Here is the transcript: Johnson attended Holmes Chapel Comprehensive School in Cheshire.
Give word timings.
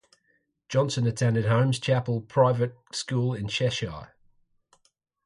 Johnson 0.67 1.05
attended 1.05 1.45
Holmes 1.45 1.77
Chapel 1.79 2.21
Comprehensive 2.21 2.73
School 2.91 3.35
in 3.35 3.47
Cheshire. 3.47 4.15